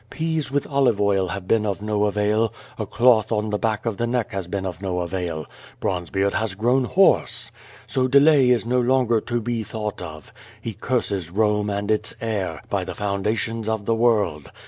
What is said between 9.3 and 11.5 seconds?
be thought of. He curses